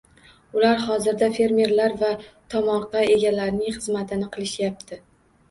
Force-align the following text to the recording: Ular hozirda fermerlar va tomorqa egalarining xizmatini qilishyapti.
Ular 0.59 0.79
hozirda 0.85 1.29
fermerlar 1.35 1.93
va 1.99 2.09
tomorqa 2.55 3.05
egalarining 3.19 3.77
xizmatini 3.79 4.33
qilishyapti. 4.39 5.01